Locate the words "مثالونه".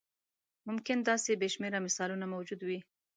1.85-2.25